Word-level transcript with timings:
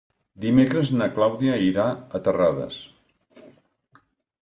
Dimecres 0.45 0.89
na 1.01 1.09
Clàudia 1.17 1.59
irà 1.67 1.87
a 2.21 2.25
Terrades. 2.31 2.83